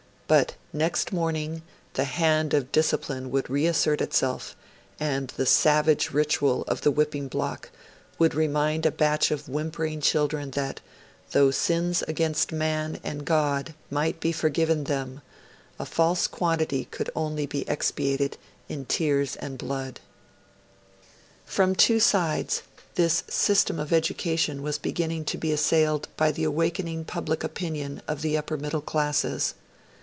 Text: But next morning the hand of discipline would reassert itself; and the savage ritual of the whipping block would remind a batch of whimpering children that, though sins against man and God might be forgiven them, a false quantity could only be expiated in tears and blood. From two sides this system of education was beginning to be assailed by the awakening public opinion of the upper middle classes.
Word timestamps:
But 0.27 0.55
next 0.71 1.11
morning 1.11 1.61
the 1.95 2.05
hand 2.05 2.53
of 2.53 2.71
discipline 2.71 3.31
would 3.31 3.49
reassert 3.49 3.99
itself; 3.99 4.55
and 4.97 5.27
the 5.35 5.45
savage 5.45 6.11
ritual 6.11 6.63
of 6.69 6.79
the 6.83 6.89
whipping 6.89 7.27
block 7.27 7.69
would 8.17 8.33
remind 8.33 8.85
a 8.85 8.91
batch 8.91 9.29
of 9.29 9.49
whimpering 9.49 9.99
children 9.99 10.51
that, 10.51 10.79
though 11.31 11.51
sins 11.51 12.01
against 12.07 12.53
man 12.53 13.01
and 13.03 13.25
God 13.25 13.73
might 13.89 14.21
be 14.21 14.31
forgiven 14.31 14.85
them, 14.85 15.19
a 15.77 15.85
false 15.85 16.27
quantity 16.27 16.85
could 16.85 17.09
only 17.13 17.45
be 17.45 17.67
expiated 17.67 18.37
in 18.69 18.85
tears 18.85 19.35
and 19.35 19.57
blood. 19.57 19.99
From 21.43 21.75
two 21.75 21.99
sides 21.99 22.63
this 22.95 23.25
system 23.27 23.81
of 23.81 23.91
education 23.91 24.61
was 24.63 24.77
beginning 24.77 25.25
to 25.25 25.37
be 25.37 25.51
assailed 25.51 26.07
by 26.15 26.31
the 26.31 26.45
awakening 26.45 27.03
public 27.03 27.43
opinion 27.43 28.01
of 28.07 28.21
the 28.21 28.37
upper 28.37 28.55
middle 28.55 28.79
classes. 28.81 29.55